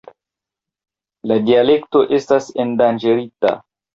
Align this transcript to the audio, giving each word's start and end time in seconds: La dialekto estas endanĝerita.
La 1.31 1.37
dialekto 1.49 2.01
estas 2.19 2.49
endanĝerita. 2.65 3.53